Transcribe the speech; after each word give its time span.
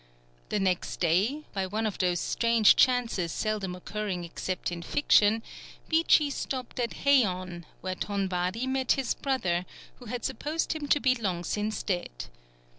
The 0.49 0.59
next 0.59 0.99
day, 0.99 1.43
by 1.53 1.67
one 1.67 1.85
of 1.85 1.99
those 1.99 2.19
strange 2.19 2.75
chances 2.75 3.31
seldom 3.31 3.75
occurring 3.75 4.23
except 4.23 4.71
in 4.71 4.81
fiction, 4.81 5.43
Beechey 5.89 6.31
stopped 6.31 6.79
at 6.79 7.05
Heïon, 7.05 7.65
where 7.81 7.93
Ton 7.93 8.27
Wari 8.27 8.65
met 8.65 8.93
his 8.93 9.13
brother, 9.13 9.63
who 9.99 10.05
had 10.05 10.25
supposed 10.25 10.73
him 10.73 10.87
to 10.87 10.99
be 10.99 11.13
long 11.13 11.43
since 11.43 11.83
dead. 11.83 12.09